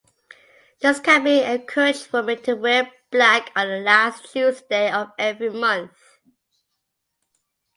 This 0.79 0.99
campaign 0.99 1.43
encouraged 1.43 2.11
women 2.11 2.41
to 2.41 2.55
wear 2.55 2.91
black 3.11 3.51
on 3.55 3.67
the 3.67 3.77
last 3.77 4.31
Tuesday 4.31 4.91
of 4.91 5.11
every 5.19 5.51
month. 5.51 5.91